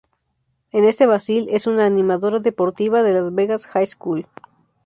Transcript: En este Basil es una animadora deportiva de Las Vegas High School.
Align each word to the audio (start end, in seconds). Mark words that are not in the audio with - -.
En 0.71 0.85
este 0.85 1.05
Basil 1.05 1.45
es 1.51 1.67
una 1.67 1.85
animadora 1.85 2.39
deportiva 2.39 3.03
de 3.03 3.13
Las 3.13 3.35
Vegas 3.35 3.67
High 3.67 3.85
School. 3.85 4.27